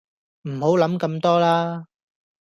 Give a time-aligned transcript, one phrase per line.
[0.49, 1.85] 唔好諗咁多啦